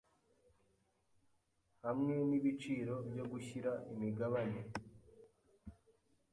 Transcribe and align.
hamwe 1.83 2.15
n 2.29 2.31
ibiciro 2.39 2.93
byo 3.11 3.25
gushyira 3.31 3.71
imigabane 3.93 4.61